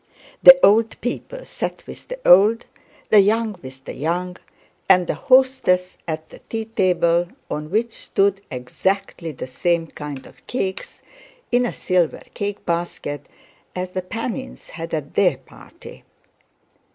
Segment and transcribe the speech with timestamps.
[0.41, 2.65] The old people sat with the old,
[3.09, 4.37] the young with the young,
[4.89, 10.47] and the hostess at the tea table, on which stood exactly the same kind of
[10.47, 11.03] cakes
[11.51, 13.27] in a silver cake basket
[13.75, 16.03] as the Panins had at their party.